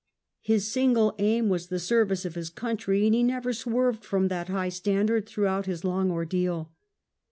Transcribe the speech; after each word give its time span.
His 0.41 0.67
single 0.67 1.13
aim 1.19 1.47
was 1.47 1.67
the 1.67 1.77
service 1.77 2.25
of 2.25 2.33
his 2.33 2.49
country, 2.49 3.05
and 3.05 3.13
ho 3.15 3.21
novor 3.21 3.53
swerved 3.53 4.03
from 4.03 4.29
that 4.29 4.47
high 4.49 4.69
standard 4.69 5.27
through 5.27 5.45
out 5.45 5.67
his 5.67 5.83
long 5.83 6.09
ordeal. 6.09 6.71